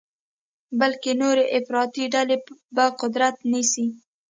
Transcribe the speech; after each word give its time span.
بلکې 0.79 1.11
نورې 1.21 1.45
افراطي 1.57 2.05
ډلې 2.13 2.37
به 2.75 2.85
قدرت 3.01 3.35
نیسي. 3.51 3.85